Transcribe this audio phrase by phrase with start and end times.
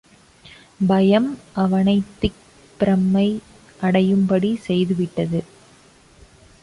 [0.87, 1.27] பயம்
[1.53, 3.27] அவனைத் திக்பிரமை
[3.81, 5.41] அடையும்படி செய்துவிட்டது.